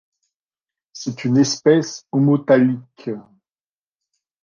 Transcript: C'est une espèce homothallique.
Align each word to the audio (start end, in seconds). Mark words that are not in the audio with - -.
C'est 0.93 1.25
une 1.25 1.37
espèce 1.37 2.07
homothallique. 2.11 3.11